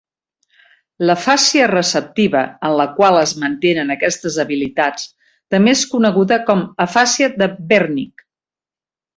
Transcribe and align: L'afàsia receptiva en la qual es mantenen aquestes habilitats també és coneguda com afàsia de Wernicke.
L'afàsia 1.09 1.67
receptiva 1.71 2.41
en 2.69 2.73
la 2.79 2.87
qual 2.95 3.19
es 3.25 3.33
mantenen 3.45 3.95
aquestes 3.97 4.39
habilitats 4.45 5.07
també 5.57 5.77
és 5.77 5.85
coneguda 5.95 6.43
com 6.51 6.67
afàsia 6.91 7.33
de 7.43 7.51
Wernicke. 7.73 8.31